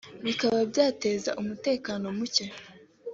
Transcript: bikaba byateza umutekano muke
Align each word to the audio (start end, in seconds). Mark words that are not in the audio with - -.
bikaba 0.25 0.57
byateza 0.71 1.29
umutekano 1.41 2.05
muke 2.17 2.45